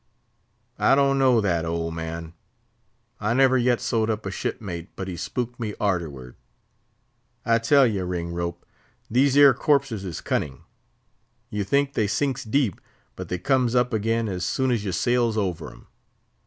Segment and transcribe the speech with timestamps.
[0.79, 2.33] "I don't know that, old man;
[3.19, 6.33] I never yet sewed up a ship mate but he spooked me arterward.
[7.45, 8.65] I tell ye, Ring rope,
[9.11, 10.63] these 'ere corpses is cunning.
[11.51, 12.81] You think they sinks deep,
[13.15, 15.85] but they comes up again as soon as you sails over 'em.